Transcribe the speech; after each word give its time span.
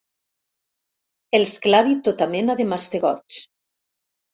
Els 1.41 1.55
clavi 1.67 1.95
tota 2.11 2.31
mena 2.35 2.59
de 2.63 2.69
mastegots. 2.75 3.43